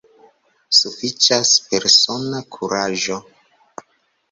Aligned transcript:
Sufiĉas 0.77 1.51
persona 1.67 2.41
kuraĝo. 2.57 3.21